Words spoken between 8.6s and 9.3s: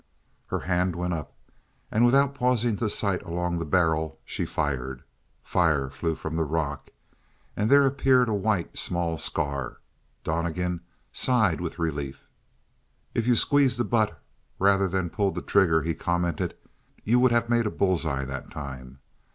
small